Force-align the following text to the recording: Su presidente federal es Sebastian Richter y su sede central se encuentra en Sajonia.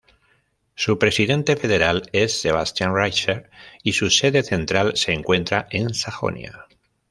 Su 0.73 0.97
presidente 0.97 1.55
federal 1.55 2.09
es 2.11 2.41
Sebastian 2.41 2.95
Richter 2.95 3.51
y 3.83 3.93
su 3.93 4.09
sede 4.09 4.41
central 4.41 4.93
se 4.95 5.13
encuentra 5.13 5.67
en 5.69 5.93
Sajonia. 5.93 6.65